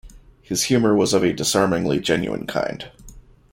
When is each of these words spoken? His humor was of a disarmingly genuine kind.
His 0.41 0.63
humor 0.63 0.95
was 0.95 1.13
of 1.13 1.21
a 1.23 1.31
disarmingly 1.31 1.99
genuine 1.99 2.47
kind. 2.47 2.89